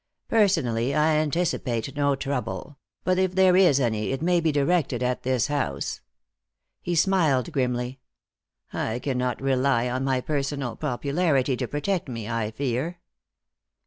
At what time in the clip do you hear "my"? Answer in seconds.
10.03-10.19